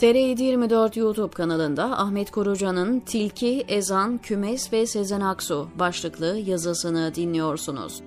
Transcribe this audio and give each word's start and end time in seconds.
TR724 0.00 0.98
YouTube 0.98 1.34
kanalında 1.34 1.98
Ahmet 1.98 2.30
Koruca'nın 2.30 3.00
Tilki, 3.00 3.64
Ezan, 3.68 4.18
Kümes 4.18 4.72
ve 4.72 4.86
Sezen 4.86 5.20
Aksu 5.20 5.68
başlıklı 5.78 6.38
yazısını 6.46 7.14
dinliyorsunuz. 7.14 8.02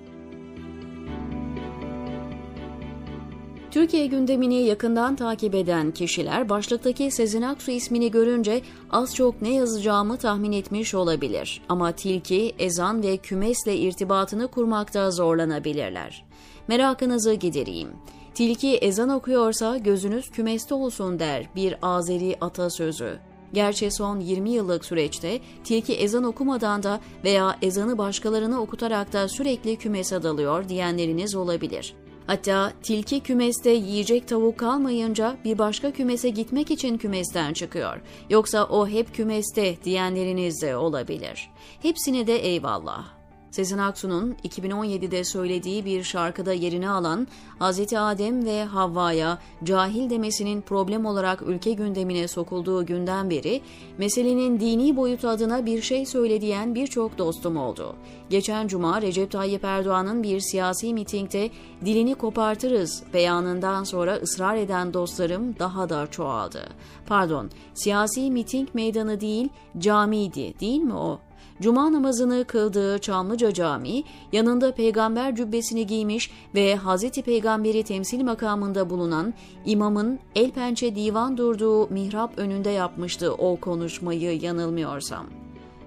Türkiye 3.70 4.06
gündemini 4.06 4.62
yakından 4.62 5.16
takip 5.16 5.54
eden 5.54 5.90
kişiler 5.90 6.48
başlıktaki 6.48 7.10
Sezen 7.10 7.42
Aksu 7.42 7.70
ismini 7.70 8.10
görünce 8.10 8.62
az 8.90 9.14
çok 9.14 9.42
ne 9.42 9.54
yazacağımı 9.54 10.16
tahmin 10.16 10.52
etmiş 10.52 10.94
olabilir. 10.94 11.62
Ama 11.68 11.92
tilki, 11.92 12.54
ezan 12.58 13.02
ve 13.02 13.16
kümesle 13.16 13.76
irtibatını 13.76 14.48
kurmakta 14.48 15.10
zorlanabilirler. 15.10 16.24
Merakınızı 16.68 17.34
gidereyim. 17.34 17.88
Tilki 18.34 18.76
ezan 18.76 19.08
okuyorsa 19.08 19.76
gözünüz 19.76 20.30
kümeste 20.30 20.74
olsun 20.74 21.18
der 21.18 21.46
bir 21.56 21.76
Azeri 21.82 22.36
atasözü. 22.40 23.18
Gerçi 23.52 23.90
son 23.90 24.20
20 24.20 24.50
yıllık 24.50 24.84
süreçte 24.84 25.40
tilki 25.64 25.94
ezan 25.94 26.24
okumadan 26.24 26.82
da 26.82 27.00
veya 27.24 27.58
ezanı 27.62 27.98
başkalarına 27.98 28.60
okutarak 28.60 29.12
da 29.12 29.28
sürekli 29.28 29.76
kümese 29.76 30.22
dalıyor 30.22 30.68
diyenleriniz 30.68 31.34
olabilir. 31.34 31.94
Hatta 32.26 32.72
tilki 32.82 33.20
kümeste 33.20 33.70
yiyecek 33.70 34.28
tavuk 34.28 34.58
kalmayınca 34.58 35.36
bir 35.44 35.58
başka 35.58 35.92
kümese 35.92 36.30
gitmek 36.30 36.70
için 36.70 36.98
kümesten 36.98 37.52
çıkıyor. 37.52 38.00
Yoksa 38.30 38.64
o 38.64 38.88
hep 38.88 39.14
kümeste 39.14 39.76
diyenleriniz 39.84 40.62
de 40.62 40.76
olabilir. 40.76 41.50
Hepsine 41.82 42.26
de 42.26 42.36
eyvallah. 42.36 43.23
Sezen 43.54 43.78
Aksu'nun 43.78 44.36
2017'de 44.44 45.24
söylediği 45.24 45.84
bir 45.84 46.02
şarkıda 46.02 46.52
yerini 46.52 46.88
alan 46.88 47.26
Hz. 47.60 47.92
Adem 47.92 48.44
ve 48.44 48.64
Havva'ya 48.64 49.38
cahil 49.64 50.10
demesinin 50.10 50.60
problem 50.60 51.06
olarak 51.06 51.42
ülke 51.42 51.72
gündemine 51.72 52.28
sokulduğu 52.28 52.86
günden 52.86 53.30
beri 53.30 53.60
meselenin 53.98 54.60
dini 54.60 54.96
boyutu 54.96 55.28
adına 55.28 55.66
bir 55.66 55.82
şey 55.82 56.06
söylediyen 56.06 56.74
birçok 56.74 57.18
dostum 57.18 57.56
oldu. 57.56 57.96
Geçen 58.30 58.68
cuma 58.68 59.02
Recep 59.02 59.30
Tayyip 59.30 59.64
Erdoğan'ın 59.64 60.22
bir 60.22 60.40
siyasi 60.40 60.94
mitingde 60.94 61.50
dilini 61.84 62.14
kopartırız 62.14 63.02
beyanından 63.14 63.84
sonra 63.84 64.14
ısrar 64.14 64.56
eden 64.56 64.94
dostlarım 64.94 65.58
daha 65.58 65.88
da 65.88 66.06
çoğaldı. 66.06 66.68
Pardon, 67.06 67.50
siyasi 67.74 68.30
miting 68.30 68.68
meydanı 68.74 69.20
değil 69.20 69.48
camiydi 69.78 70.60
değil 70.60 70.80
mi 70.80 70.94
o? 70.94 71.20
Cuma 71.60 71.92
namazını 71.92 72.44
kıldığı 72.44 72.98
Çamlıca 72.98 73.52
Camii, 73.52 74.04
yanında 74.32 74.74
peygamber 74.74 75.36
cübbesini 75.36 75.86
giymiş 75.86 76.30
ve 76.54 76.76
Hazreti 76.76 77.22
Peygamberi 77.22 77.82
temsil 77.82 78.22
makamında 78.24 78.90
bulunan 78.90 79.34
imamın 79.64 80.18
el 80.34 80.50
pençe 80.50 80.94
divan 80.94 81.36
durduğu 81.36 81.88
mihrap 81.88 82.38
önünde 82.38 82.70
yapmıştı 82.70 83.34
o 83.34 83.56
konuşmayı 83.56 84.40
yanılmıyorsam. 84.42 85.26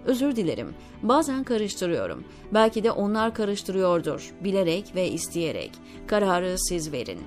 Özür 0.06 0.36
dilerim. 0.36 0.74
Bazen 1.04 1.44
karıştırıyorum. 1.44 2.24
Belki 2.54 2.84
de 2.84 2.92
onlar 2.92 3.34
karıştırıyordur. 3.34 4.34
Bilerek 4.44 4.96
ve 4.96 5.10
isteyerek. 5.12 5.72
Kararı 6.08 6.56
siz 6.58 6.92
verin. 6.92 7.20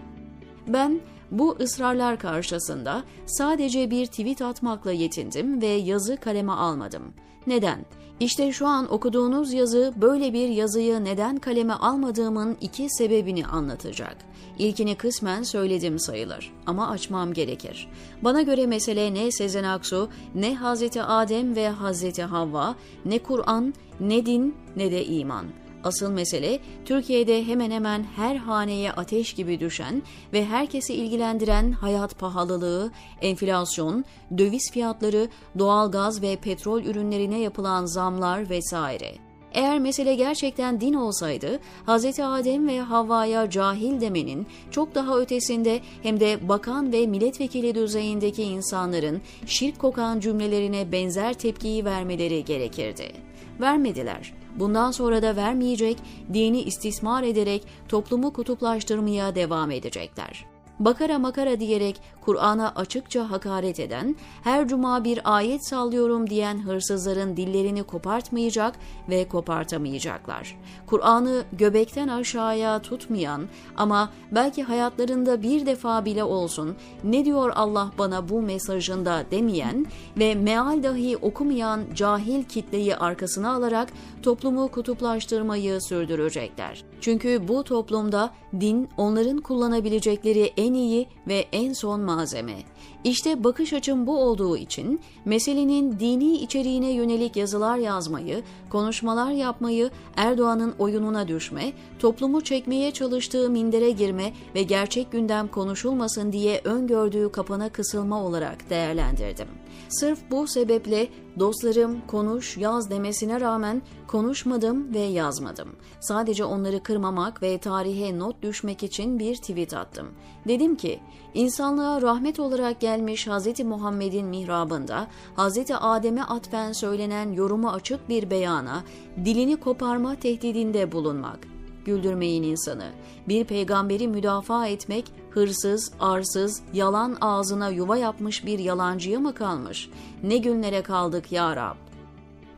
Ben 0.68 1.00
bu 1.30 1.56
ısrarlar 1.60 2.18
karşısında 2.18 3.04
sadece 3.26 3.90
bir 3.90 4.06
tweet 4.06 4.42
atmakla 4.42 4.92
yetindim 4.92 5.62
ve 5.62 5.66
yazı 5.66 6.16
kaleme 6.16 6.52
almadım. 6.52 7.02
Neden? 7.46 7.84
İşte 8.20 8.52
şu 8.52 8.66
an 8.66 8.92
okuduğunuz 8.92 9.52
yazı 9.52 9.92
böyle 9.96 10.32
bir 10.32 10.48
yazıyı 10.48 11.04
neden 11.04 11.36
kaleme 11.38 11.72
almadığımın 11.72 12.56
iki 12.60 12.86
sebebini 12.90 13.46
anlatacak. 13.46 14.16
İlkini 14.58 14.94
kısmen 14.94 15.42
söyledim 15.42 15.98
sayılır 15.98 16.52
ama 16.66 16.88
açmam 16.88 17.32
gerekir. 17.32 17.88
Bana 18.22 18.42
göre 18.42 18.66
mesele 18.66 19.14
ne 19.14 19.30
Sezen 19.30 19.64
Aksu, 19.64 20.08
ne 20.34 20.54
Hazreti 20.54 21.02
Adem 21.02 21.56
ve 21.56 21.68
Hazreti 21.68 22.22
Havva, 22.22 22.74
ne 23.04 23.18
Kur'an, 23.18 23.74
ne 24.00 24.26
din, 24.26 24.54
ne 24.76 24.92
de 24.92 25.04
iman. 25.04 25.46
Asıl 25.84 26.10
mesele 26.10 26.58
Türkiye'de 26.84 27.46
hemen 27.46 27.70
hemen 27.70 28.06
her 28.16 28.36
haneye 28.36 28.92
ateş 28.92 29.32
gibi 29.32 29.60
düşen 29.60 30.02
ve 30.32 30.44
herkesi 30.44 30.94
ilgilendiren 30.94 31.72
hayat 31.72 32.18
pahalılığı, 32.18 32.90
enflasyon, 33.22 34.04
döviz 34.38 34.70
fiyatları, 34.72 35.28
doğalgaz 35.58 36.22
ve 36.22 36.36
petrol 36.36 36.82
ürünlerine 36.82 37.40
yapılan 37.40 37.86
zamlar 37.86 38.50
vesaire. 38.50 39.14
Eğer 39.52 39.78
mesele 39.78 40.14
gerçekten 40.14 40.80
din 40.80 40.94
olsaydı, 40.94 41.60
Hz. 41.86 42.20
Adem 42.20 42.68
ve 42.68 42.80
Havva'ya 42.80 43.50
cahil 43.50 44.00
demenin 44.00 44.46
çok 44.70 44.94
daha 44.94 45.18
ötesinde 45.18 45.80
hem 46.02 46.20
de 46.20 46.48
bakan 46.48 46.92
ve 46.92 47.06
milletvekili 47.06 47.74
düzeyindeki 47.74 48.42
insanların 48.42 49.20
şirk 49.46 49.78
kokan 49.78 50.20
cümlelerine 50.20 50.92
benzer 50.92 51.34
tepkiyi 51.34 51.84
vermeleri 51.84 52.44
gerekirdi. 52.44 53.29
Vermediler. 53.60 54.34
Bundan 54.56 54.90
sonra 54.90 55.22
da 55.22 55.36
vermeyecek, 55.36 55.98
dini 56.32 56.62
istismar 56.62 57.22
ederek 57.22 57.62
toplumu 57.88 58.32
kutuplaştırmaya 58.32 59.34
devam 59.34 59.70
edecekler 59.70 60.49
bakara 60.80 61.18
makara 61.18 61.60
diyerek 61.60 62.00
Kur'an'a 62.20 62.72
açıkça 62.76 63.30
hakaret 63.30 63.80
eden, 63.80 64.16
her 64.44 64.68
cuma 64.68 65.04
bir 65.04 65.20
ayet 65.36 65.66
sallıyorum 65.66 66.30
diyen 66.30 66.62
hırsızların 66.62 67.36
dillerini 67.36 67.82
kopartmayacak 67.82 68.74
ve 69.08 69.28
kopartamayacaklar. 69.28 70.56
Kur'an'ı 70.86 71.44
göbekten 71.52 72.08
aşağıya 72.08 72.78
tutmayan 72.78 73.42
ama 73.76 74.10
belki 74.32 74.62
hayatlarında 74.62 75.42
bir 75.42 75.66
defa 75.66 76.04
bile 76.04 76.24
olsun 76.24 76.76
ne 77.04 77.24
diyor 77.24 77.52
Allah 77.54 77.90
bana 77.98 78.28
bu 78.28 78.42
mesajında 78.42 79.24
demeyen 79.30 79.86
ve 80.18 80.34
meal 80.34 80.82
dahi 80.82 81.16
okumayan 81.16 81.80
cahil 81.94 82.44
kitleyi 82.44 82.96
arkasına 82.96 83.52
alarak 83.52 83.88
toplumu 84.22 84.68
kutuplaştırmayı 84.68 85.80
sürdürecekler. 85.80 86.89
Çünkü 87.00 87.48
bu 87.48 87.64
toplumda 87.64 88.30
din 88.60 88.88
onların 88.96 89.38
kullanabilecekleri 89.38 90.52
en 90.56 90.74
iyi 90.74 91.08
ve 91.28 91.44
en 91.52 91.72
son 91.72 92.00
malzeme. 92.00 92.56
İşte 93.04 93.44
bakış 93.44 93.72
açım 93.72 94.06
bu 94.06 94.18
olduğu 94.18 94.56
için 94.56 95.00
meselenin 95.24 96.00
dini 96.00 96.32
içeriğine 96.32 96.90
yönelik 96.90 97.36
yazılar 97.36 97.76
yazmayı, 97.76 98.42
konuşmalar 98.70 99.30
yapmayı, 99.30 99.90
Erdoğan'ın 100.16 100.74
oyununa 100.78 101.28
düşme, 101.28 101.72
toplumu 101.98 102.40
çekmeye 102.40 102.90
çalıştığı 102.90 103.50
mindere 103.50 103.90
girme 103.90 104.32
ve 104.54 104.62
gerçek 104.62 105.12
gündem 105.12 105.48
konuşulmasın 105.48 106.32
diye 106.32 106.60
öngördüğü 106.64 107.32
kapana 107.32 107.68
kısılma 107.68 108.24
olarak 108.24 108.70
değerlendirdim. 108.70 109.48
Sırf 109.88 110.18
bu 110.30 110.46
sebeple 110.46 111.08
dostlarım 111.40 112.06
konuş, 112.06 112.56
yaz 112.56 112.90
demesine 112.90 113.40
rağmen 113.40 113.82
konuşmadım 114.06 114.94
ve 114.94 114.98
yazmadım. 114.98 115.68
Sadece 116.00 116.44
onları 116.44 116.82
kırmamak 116.82 117.42
ve 117.42 117.58
tarihe 117.58 118.18
not 118.18 118.42
düşmek 118.42 118.82
için 118.82 119.18
bir 119.18 119.36
tweet 119.36 119.74
attım. 119.74 120.08
Dedim 120.48 120.76
ki, 120.76 121.00
insanlığa 121.34 122.02
rahmet 122.02 122.40
olarak 122.40 122.80
gelmiş 122.80 123.26
Hz. 123.26 123.60
Muhammed'in 123.64 124.26
mihrabında 124.26 125.06
Hz. 125.36 125.58
Adem'e 125.80 126.24
atfen 126.24 126.72
söylenen 126.72 127.32
yorumu 127.32 127.70
açık 127.70 128.08
bir 128.08 128.30
beyana 128.30 128.84
dilini 129.24 129.56
koparma 129.56 130.16
tehdidinde 130.16 130.92
bulunmak 130.92 131.59
güldürmeyin 131.86 132.42
insanı. 132.42 132.92
Bir 133.28 133.44
peygamberi 133.44 134.08
müdafaa 134.08 134.66
etmek 134.66 135.12
hırsız, 135.30 135.92
arsız, 136.00 136.62
yalan 136.72 137.16
ağzına 137.20 137.68
yuva 137.68 137.96
yapmış 137.96 138.46
bir 138.46 138.58
yalancıya 138.58 139.20
mı 139.20 139.34
kalmış? 139.34 139.90
Ne 140.22 140.36
günlere 140.36 140.82
kaldık 140.82 141.32
ya 141.32 141.56
Rab? 141.56 141.76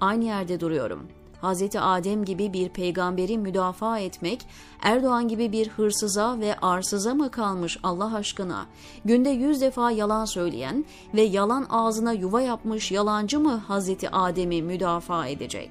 Aynı 0.00 0.24
yerde 0.24 0.60
duruyorum. 0.60 1.08
Hz. 1.42 1.62
Adem 1.76 2.24
gibi 2.24 2.52
bir 2.52 2.68
peygamberi 2.68 3.38
müdafaa 3.38 3.98
etmek, 3.98 4.46
Erdoğan 4.82 5.28
gibi 5.28 5.52
bir 5.52 5.68
hırsıza 5.68 6.40
ve 6.40 6.56
arsıza 6.56 7.14
mı 7.14 7.30
kalmış 7.30 7.78
Allah 7.82 8.14
aşkına? 8.14 8.66
Günde 9.04 9.30
yüz 9.30 9.60
defa 9.60 9.90
yalan 9.90 10.24
söyleyen 10.24 10.84
ve 11.14 11.22
yalan 11.22 11.66
ağzına 11.70 12.12
yuva 12.12 12.40
yapmış 12.40 12.92
yalancı 12.92 13.40
mı 13.40 13.62
Hz. 13.68 13.90
Adem'i 14.12 14.62
müdafaa 14.62 15.26
edecek? 15.26 15.70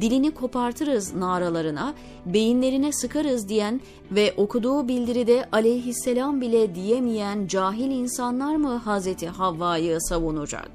Dilini 0.00 0.30
kopartırız 0.30 1.14
naralarına, 1.14 1.94
beyinlerine 2.26 2.92
sıkarız 2.92 3.48
diyen 3.48 3.80
ve 4.10 4.34
okuduğu 4.36 4.88
bildiride 4.88 5.48
aleyhisselam 5.52 6.40
bile 6.40 6.74
diyemeyen 6.74 7.46
cahil 7.46 7.90
insanlar 7.90 8.56
mı 8.56 8.82
Hz. 8.86 9.22
Havva'yı 9.26 10.00
savunacak? 10.00 10.70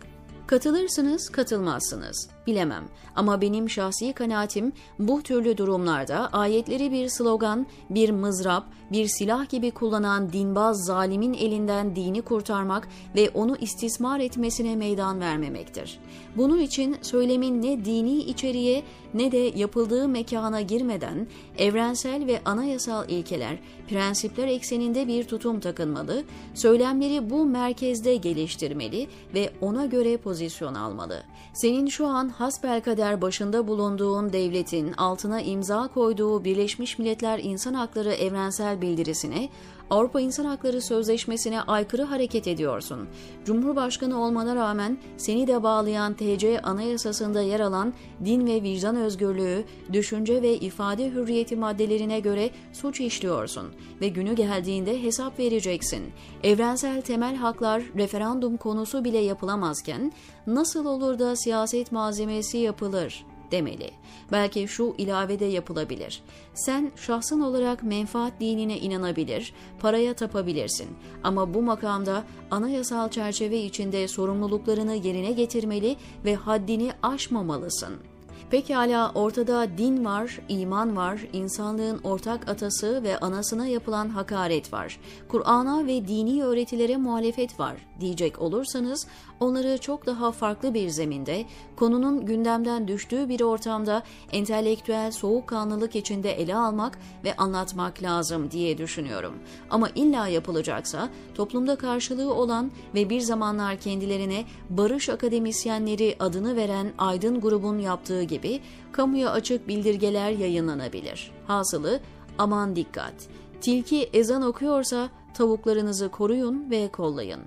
Katılırsınız, 0.48 1.30
katılmazsınız. 1.30 2.37
Bilemem. 2.48 2.84
Ama 3.16 3.42
benim 3.42 3.70
şahsi 3.70 4.14
kanaatim 4.14 4.72
bu 5.00 5.24
türlü 5.24 5.58
durumlarda 5.58 6.28
ayetleri 6.28 6.92
bir 6.92 7.10
slogan, 7.10 7.68
bir 7.90 8.10
mızrap, 8.10 8.64
bir 8.92 9.08
silah 9.08 9.50
gibi 9.50 9.72
kullanan 9.72 10.34
dinbaz 10.34 10.86
zalimin 10.86 11.34
elinden 11.34 11.96
dini 11.96 12.22
kurtarmak 12.22 12.88
ve 13.16 13.30
onu 13.30 13.58
istismar 13.58 14.20
etmesine 14.20 14.76
meydan 14.76 15.20
vermemektir. 15.20 16.00
Bunun 16.38 16.60
için 16.60 16.98
söylemin 17.02 17.62
ne 17.62 17.86
dini 17.86 18.18
içeriğe 18.18 18.84
ne 19.14 19.32
de 19.32 19.38
yapıldığı 19.38 20.08
mekana 20.08 20.62
girmeden 20.62 21.28
evrensel 21.58 22.28
ve 22.28 22.42
anayasal 22.46 23.10
ilkeler, 23.10 23.58
prensipler 23.90 24.48
ekseninde 24.48 25.08
bir 25.08 25.24
tutum 25.24 25.60
takınmalı, 25.60 26.24
söylemleri 26.54 27.30
bu 27.30 27.46
merkezde 27.46 28.16
geliştirmeli 28.16 29.08
ve 29.34 29.50
ona 29.62 29.86
göre 29.86 30.18
pozisyon 30.18 30.76
almalı. 30.76 31.24
Senin 31.54 31.88
şu 31.88 32.08
an 32.08 32.30
hasbelkader 32.40 33.22
başında 33.22 33.68
bulunduğun 33.68 34.34
devletin 34.34 34.94
altına 34.94 35.42
imza 35.42 35.88
koyduğu 35.88 36.44
Birleşmiş 36.44 37.00
Milletler 37.00 37.40
İnsan 37.44 37.74
Hakları 37.74 38.14
Evrensel 38.14 38.82
Bildirisine 38.82 39.50
Avrupa 39.90 40.22
İnsan 40.22 40.46
Hakları 40.46 40.82
Sözleşmesi'ne 40.82 41.62
aykırı 41.62 42.04
hareket 42.04 42.48
ediyorsun. 42.48 43.08
Cumhurbaşkanı 43.46 44.24
olmana 44.24 44.56
rağmen 44.56 44.98
seni 45.18 45.48
de 45.48 45.64
bağlayan 45.64 46.14
TC 46.14 46.62
Anayasası'nda 46.62 47.42
yer 47.42 47.60
alan 47.60 47.94
din 48.26 48.48
ve 48.48 48.64
vicdan 48.64 48.96
özgürlüğü, 48.96 49.64
düşünce 49.94 50.42
ve 50.42 50.56
ifade 50.56 51.12
hürriyeti 51.12 51.56
maddelerine 51.56 52.20
göre 52.20 52.50
suç 52.74 53.00
işliyorsun 53.00 53.68
ve 54.02 54.08
günü 54.08 54.36
geldiğinde 54.36 55.04
hesap 55.04 55.40
vereceksin. 55.40 56.04
Evrensel 56.44 57.02
temel 57.02 57.36
haklar 57.36 57.84
referandum 57.98 58.58
konusu 58.58 59.04
bile 59.04 59.18
yapılamazken 59.18 60.12
nasıl 60.48 60.86
olur 60.86 61.20
da 61.20 61.36
siyaset 61.36 61.92
malzemesi 61.92 62.58
yapılır? 62.58 63.26
Demeli. 63.52 63.92
Belki 64.32 64.68
şu 64.68 64.96
ilave 64.98 65.40
de 65.40 65.46
yapılabilir. 65.46 66.22
Sen 66.54 66.92
şahsın 66.96 67.40
olarak 67.40 67.84
menfaat 67.84 68.34
dinine 68.40 68.78
inanabilir, 68.80 69.54
paraya 69.80 70.14
tapabilirsin. 70.14 70.88
Ama 71.24 71.54
bu 71.54 71.62
makamda 71.62 72.24
anayasal 72.52 73.10
çerçeve 73.10 73.60
içinde 73.60 74.08
sorumluluklarını 74.08 74.96
yerine 74.96 75.32
getirmeli 75.32 75.96
ve 76.26 76.36
haddini 76.36 76.92
aşmamalısın.'' 77.04 78.17
Pekala 78.52 79.12
ortada 79.16 79.78
din 79.78 80.06
var, 80.06 80.40
iman 80.50 80.98
var, 80.98 81.22
insanlığın 81.34 82.00
ortak 82.04 82.50
atası 82.50 83.04
ve 83.04 83.20
anasına 83.20 83.68
yapılan 83.68 84.10
hakaret 84.10 84.74
var. 84.74 85.00
Kur'an'a 85.28 85.88
ve 85.88 86.08
dini 86.08 86.44
öğretilere 86.44 86.98
muhalefet 86.98 87.60
var 87.60 87.88
diyecek 88.00 88.42
olursanız 88.42 89.08
onları 89.40 89.78
çok 89.78 90.06
daha 90.06 90.32
farklı 90.32 90.74
bir 90.74 90.90
zeminde, 90.90 91.46
konunun 91.76 92.26
gündemden 92.26 92.88
düştüğü 92.88 93.30
bir 93.30 93.42
ortamda 93.42 94.04
entelektüel 94.32 95.12
soğukkanlılık 95.12 95.96
içinde 95.96 96.32
ele 96.32 96.56
almak 96.56 97.00
ve 97.24 97.36
anlatmak 97.36 98.04
lazım 98.04 98.52
diye 98.52 98.78
düşünüyorum. 98.78 99.34
Ama 99.70 99.90
illa 99.96 100.28
yapılacaksa 100.28 101.10
toplumda 101.36 101.76
karşılığı 101.76 102.34
olan 102.34 102.72
ve 102.96 103.10
bir 103.10 103.22
zamanlar 103.22 103.78
kendilerine 103.78 104.46
barış 104.70 105.10
akademisyenleri 105.10 106.16
adını 106.20 106.56
veren 106.56 106.92
aydın 106.98 107.42
grubun 107.42 107.80
yaptığı 107.80 108.24
gibi 108.24 108.37
gibi 108.38 108.62
kamuya 108.92 109.32
açık 109.32 109.68
bildirgeler 109.68 110.32
yayınlanabilir. 110.32 111.32
Hasılı 111.48 112.00
aman 112.38 112.76
dikkat. 112.76 113.14
Tilki 113.62 114.10
ezan 114.14 114.42
okuyorsa 114.42 115.10
tavuklarınızı 115.34 116.10
koruyun 116.10 116.72
ve 116.72 116.88
kollayın. 116.88 117.42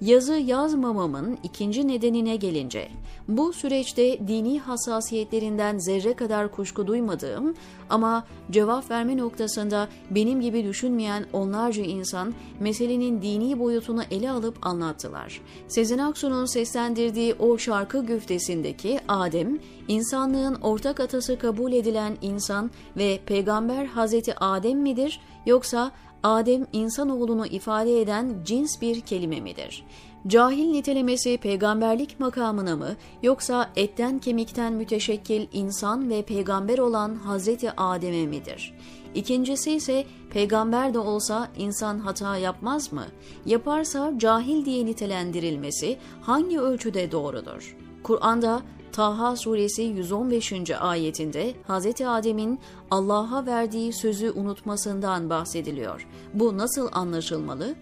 Yazı 0.00 0.34
yazmamamın 0.34 1.38
ikinci 1.42 1.88
nedenine 1.88 2.36
gelince, 2.36 2.88
bu 3.28 3.52
süreçte 3.52 4.28
dini 4.28 4.60
hassasiyetlerinden 4.60 5.78
zerre 5.78 6.14
kadar 6.14 6.50
kuşku 6.50 6.86
duymadığım 6.86 7.54
ama 7.90 8.26
cevap 8.50 8.90
verme 8.90 9.16
noktasında 9.16 9.88
benim 10.10 10.40
gibi 10.40 10.64
düşünmeyen 10.64 11.26
onlarca 11.32 11.82
insan 11.82 12.34
meselenin 12.60 13.22
dini 13.22 13.58
boyutunu 13.58 14.02
ele 14.10 14.30
alıp 14.30 14.66
anlattılar. 14.66 15.40
Sezen 15.68 15.98
Aksu'nun 15.98 16.46
seslendirdiği 16.46 17.34
o 17.34 17.58
şarkı 17.58 18.06
güftesindeki 18.06 19.00
Adem, 19.08 19.58
insanlığın 19.88 20.54
ortak 20.54 21.00
atası 21.00 21.38
kabul 21.38 21.72
edilen 21.72 22.16
insan 22.22 22.70
ve 22.96 23.20
peygamber 23.26 23.86
Hazreti 23.86 24.34
Adem 24.40 24.78
midir 24.78 25.20
yoksa 25.46 25.92
Adem 26.22 26.66
insanoğlunu 26.72 27.46
ifade 27.46 28.00
eden 28.00 28.36
cins 28.44 28.80
bir 28.80 29.00
kelime 29.00 29.40
midir? 29.40 29.84
Cahil 30.26 30.70
nitelemesi 30.70 31.38
peygamberlik 31.38 32.20
makamına 32.20 32.76
mı 32.76 32.96
yoksa 33.22 33.70
etten 33.76 34.18
kemikten 34.18 34.72
müteşekkil 34.72 35.46
insan 35.52 36.10
ve 36.10 36.22
peygamber 36.22 36.78
olan 36.78 37.14
Hazreti 37.14 37.72
Adem'e 37.76 38.26
midir? 38.26 38.74
İkincisi 39.14 39.72
ise 39.72 40.04
peygamber 40.30 40.94
de 40.94 40.98
olsa 40.98 41.48
insan 41.56 41.98
hata 41.98 42.36
yapmaz 42.36 42.92
mı? 42.92 43.04
Yaparsa 43.46 44.12
cahil 44.16 44.64
diye 44.64 44.86
nitelendirilmesi 44.86 45.98
hangi 46.20 46.60
ölçüde 46.60 47.12
doğrudur? 47.12 47.76
Kur'an'da 48.02 48.62
Taha 48.92 49.36
suresi 49.36 49.82
115. 49.82 50.70
ayetinde 50.70 51.54
Hz. 51.68 52.00
Adem'in 52.06 52.60
Allah'a 52.90 53.46
verdiği 53.46 53.92
sözü 53.92 54.30
unutmasından 54.30 55.30
bahsediliyor. 55.30 56.06
Bu 56.34 56.58
nasıl 56.58 56.88
anlaşılmalı? 56.92 57.74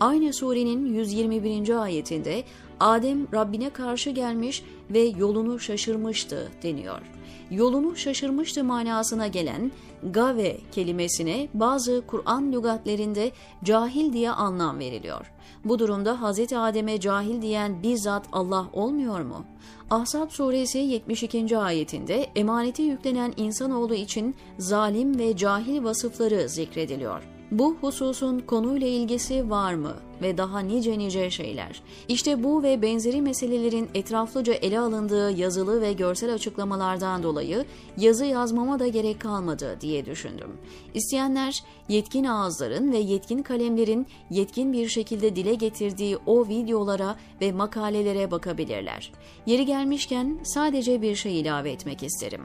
Aynı 0.00 0.32
surenin 0.32 0.86
121. 0.86 1.82
ayetinde 1.82 2.44
Adem 2.80 3.32
Rabbine 3.34 3.70
karşı 3.70 4.10
gelmiş 4.10 4.62
ve 4.90 5.00
yolunu 5.00 5.60
şaşırmıştı 5.60 6.50
deniyor. 6.62 7.00
Yolunu 7.50 7.96
şaşırmıştı 7.96 8.64
manasına 8.64 9.26
gelen 9.26 9.72
gave 10.02 10.56
kelimesine 10.72 11.48
bazı 11.54 12.02
Kur'an 12.06 12.52
lügatlerinde 12.52 13.32
cahil 13.64 14.12
diye 14.12 14.30
anlam 14.30 14.78
veriliyor. 14.78 15.32
Bu 15.64 15.78
durumda 15.78 16.32
Hz. 16.32 16.52
Adem'e 16.52 17.00
cahil 17.00 17.42
diyen 17.42 17.82
bizzat 17.82 18.26
Allah 18.32 18.66
olmuyor 18.72 19.20
mu? 19.20 19.44
Ahzab 19.90 20.30
suresi 20.30 20.78
72. 20.78 21.58
ayetinde 21.58 22.26
emaneti 22.36 22.82
yüklenen 22.82 23.32
insanoğlu 23.36 23.94
için 23.94 24.34
zalim 24.58 25.18
ve 25.18 25.36
cahil 25.36 25.84
vasıfları 25.84 26.48
zikrediliyor. 26.48 27.33
Bu 27.58 27.76
hususun 27.80 28.38
konuyla 28.38 28.86
ilgisi 28.86 29.50
var 29.50 29.74
mı 29.74 29.94
ve 30.22 30.38
daha 30.38 30.60
nice 30.60 30.98
nice 30.98 31.30
şeyler. 31.30 31.82
İşte 32.08 32.44
bu 32.44 32.62
ve 32.62 32.82
benzeri 32.82 33.22
meselelerin 33.22 33.88
etraflıca 33.94 34.54
ele 34.54 34.78
alındığı 34.78 35.30
yazılı 35.30 35.80
ve 35.80 35.92
görsel 35.92 36.34
açıklamalardan 36.34 37.22
dolayı 37.22 37.64
yazı 37.96 38.24
yazmama 38.24 38.78
da 38.78 38.86
gerek 38.86 39.20
kalmadı 39.20 39.78
diye 39.80 40.06
düşündüm. 40.06 40.48
İsteyenler 40.94 41.62
yetkin 41.88 42.24
ağızların 42.24 42.92
ve 42.92 42.98
yetkin 42.98 43.42
kalemlerin 43.42 44.06
yetkin 44.30 44.72
bir 44.72 44.88
şekilde 44.88 45.36
dile 45.36 45.54
getirdiği 45.54 46.16
o 46.26 46.48
videolara 46.48 47.16
ve 47.40 47.52
makalelere 47.52 48.30
bakabilirler. 48.30 49.12
Yeri 49.46 49.66
gelmişken 49.66 50.38
sadece 50.44 51.02
bir 51.02 51.14
şey 51.14 51.40
ilave 51.40 51.70
etmek 51.70 52.02
isterim. 52.02 52.42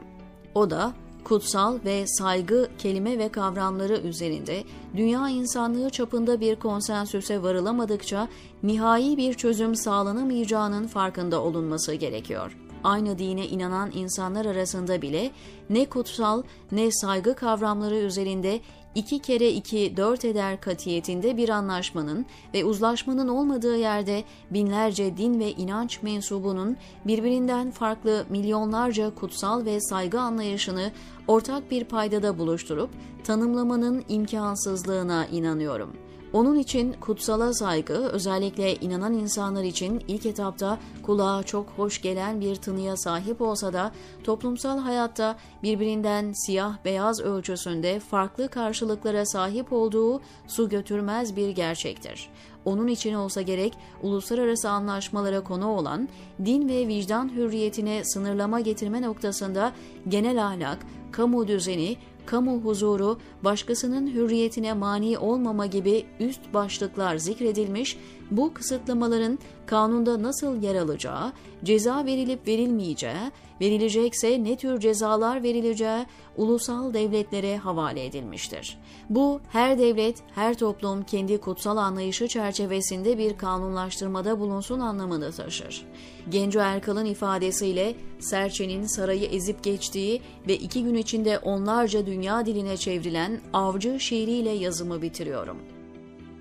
O 0.54 0.70
da 0.70 0.92
kutsal 1.24 1.78
ve 1.84 2.06
saygı 2.06 2.68
kelime 2.78 3.18
ve 3.18 3.28
kavramları 3.28 3.96
üzerinde 3.96 4.64
dünya 4.96 5.28
insanlığı 5.28 5.90
çapında 5.90 6.40
bir 6.40 6.56
konsensüse 6.56 7.42
varılamadıkça 7.42 8.28
nihai 8.62 9.16
bir 9.16 9.34
çözüm 9.34 9.74
sağlanamayacağının 9.74 10.86
farkında 10.86 11.42
olunması 11.42 11.94
gerekiyor. 11.94 12.56
Aynı 12.84 13.18
dine 13.18 13.46
inanan 13.48 13.90
insanlar 13.94 14.46
arasında 14.46 15.02
bile 15.02 15.30
ne 15.70 15.86
kutsal 15.86 16.42
ne 16.72 16.90
saygı 16.92 17.34
kavramları 17.34 17.96
üzerinde 17.96 18.60
iki 18.94 19.18
kere 19.18 19.50
iki 19.50 19.96
dört 19.96 20.24
eder 20.24 20.60
katiyetinde 20.60 21.36
bir 21.36 21.48
anlaşmanın 21.48 22.26
ve 22.54 22.64
uzlaşmanın 22.64 23.28
olmadığı 23.28 23.76
yerde 23.76 24.24
binlerce 24.50 25.16
din 25.16 25.40
ve 25.40 25.52
inanç 25.52 26.02
mensubunun 26.02 26.76
birbirinden 27.06 27.70
farklı 27.70 28.24
milyonlarca 28.28 29.14
kutsal 29.14 29.64
ve 29.64 29.80
saygı 29.80 30.20
anlayışını 30.20 30.92
ortak 31.28 31.70
bir 31.70 31.84
paydada 31.84 32.38
buluşturup 32.38 32.90
tanımlamanın 33.24 34.04
imkansızlığına 34.08 35.26
inanıyorum.'' 35.26 36.09
Onun 36.32 36.58
için 36.58 36.92
kutsala 36.92 37.54
saygı 37.54 37.94
özellikle 37.94 38.76
inanan 38.76 39.12
insanlar 39.12 39.64
için 39.64 40.04
ilk 40.08 40.26
etapta 40.26 40.78
kulağa 41.02 41.42
çok 41.42 41.68
hoş 41.76 42.02
gelen 42.02 42.40
bir 42.40 42.56
tınıya 42.56 42.96
sahip 42.96 43.40
olsa 43.40 43.72
da 43.72 43.92
toplumsal 44.24 44.78
hayatta 44.78 45.36
birbirinden 45.62 46.32
siyah 46.46 46.76
beyaz 46.84 47.20
ölçüsünde 47.20 48.00
farklı 48.00 48.48
karşılıklara 48.48 49.26
sahip 49.26 49.72
olduğu 49.72 50.20
su 50.46 50.68
götürmez 50.68 51.36
bir 51.36 51.48
gerçektir. 51.48 52.28
Onun 52.64 52.88
için 52.88 53.14
olsa 53.14 53.42
gerek 53.42 53.72
uluslararası 54.02 54.70
anlaşmalara 54.70 55.44
konu 55.44 55.68
olan 55.68 56.08
din 56.44 56.68
ve 56.68 56.88
vicdan 56.88 57.28
hürriyetine 57.36 58.04
sınırlama 58.04 58.60
getirme 58.60 59.02
noktasında 59.02 59.72
genel 60.08 60.46
ahlak, 60.46 60.78
kamu 61.12 61.48
düzeni, 61.48 61.96
kamu 62.30 62.60
huzuru, 62.60 63.18
başkasının 63.44 64.06
hürriyetine 64.06 64.72
mani 64.72 65.18
olmama 65.18 65.66
gibi 65.66 66.04
üst 66.20 66.54
başlıklar 66.54 67.16
zikredilmiş, 67.16 67.96
bu 68.30 68.54
kısıtlamaların 68.54 69.38
kanunda 69.70 70.22
nasıl 70.22 70.62
yer 70.62 70.74
alacağı, 70.74 71.32
ceza 71.64 72.04
verilip 72.04 72.48
verilmeyeceği, 72.48 73.30
verilecekse 73.60 74.44
ne 74.44 74.56
tür 74.56 74.80
cezalar 74.80 75.42
verileceği 75.42 76.06
ulusal 76.36 76.94
devletlere 76.94 77.56
havale 77.56 78.04
edilmiştir. 78.06 78.78
Bu 79.10 79.40
her 79.48 79.78
devlet, 79.78 80.22
her 80.34 80.58
toplum 80.58 81.02
kendi 81.02 81.40
kutsal 81.40 81.76
anlayışı 81.76 82.28
çerçevesinde 82.28 83.18
bir 83.18 83.38
kanunlaştırmada 83.38 84.40
bulunsun 84.40 84.80
anlamını 84.80 85.32
taşır. 85.32 85.86
Genco 86.28 86.60
Erkal'ın 86.60 87.04
ifadesiyle 87.06 87.94
Serçe'nin 88.18 88.86
sarayı 88.86 89.24
ezip 89.24 89.64
geçtiği 89.64 90.22
ve 90.48 90.56
iki 90.56 90.84
gün 90.84 90.94
içinde 90.94 91.38
onlarca 91.38 92.06
dünya 92.06 92.46
diline 92.46 92.76
çevrilen 92.76 93.40
avcı 93.52 94.00
şiiriyle 94.00 94.50
yazımı 94.50 95.02
bitiriyorum. 95.02 95.56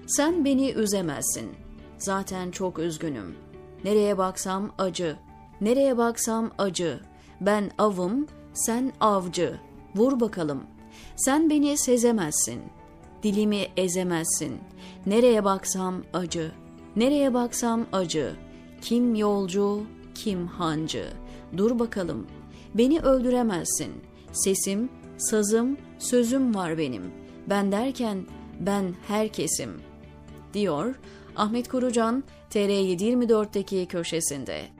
Sen 0.07 0.45
beni 0.45 0.71
üzemezsin. 0.71 1.68
Zaten 1.99 2.51
çok 2.51 2.79
üzgünüm. 2.79 3.35
Nereye 3.83 4.17
baksam 4.17 4.71
acı. 4.77 5.15
Nereye 5.61 5.97
baksam 5.97 6.51
acı. 6.57 6.99
Ben 7.41 7.71
avım, 7.77 8.27
sen 8.53 8.93
avcı. 8.99 9.59
Vur 9.95 10.19
bakalım. 10.19 10.63
Sen 11.15 11.49
beni 11.49 11.77
sezemezsin. 11.77 12.61
Dilimi 13.23 13.67
ezemezsin. 13.77 14.57
Nereye 15.05 15.43
baksam 15.43 16.03
acı. 16.13 16.51
Nereye 16.95 17.33
baksam 17.33 17.85
acı. 17.91 18.35
Kim 18.81 19.15
yolcu, 19.15 19.83
kim 20.15 20.47
hancı. 20.47 21.05
Dur 21.57 21.79
bakalım. 21.79 22.27
Beni 22.73 22.99
öldüremezsin. 22.99 23.91
Sesim, 24.31 24.89
sazım, 25.17 25.77
sözüm 25.99 26.55
var 26.55 26.77
benim. 26.77 27.03
Ben 27.49 27.71
derken 27.71 28.25
ben 28.59 28.95
herkesim.'' 29.07 29.89
diyor 30.53 30.95
Ahmet 31.39 31.67
Korucan 31.67 32.23
TR724'teki 32.51 33.85
köşesinde. 33.85 34.78